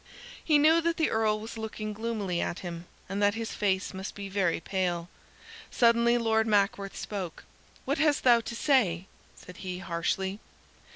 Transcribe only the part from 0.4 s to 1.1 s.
He knew that